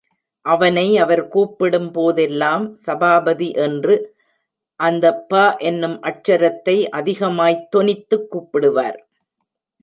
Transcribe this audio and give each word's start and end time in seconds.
அவனை 0.41 0.97
அவர் 0.97 1.27
கூப்பிடும் 1.27 1.91
போதெல்லாம், 1.91 2.75
சபாபதி 2.85 3.51
என்று 3.51 4.15
அந்த 4.75 5.13
ப 5.27 5.55
என்னும் 5.59 6.01
அட்சரத்தை 6.01 6.87
அதிகமாய்த் 6.91 7.67
தொனித்துக் 7.75 8.27
கூப்பிடுவார். 8.31 8.97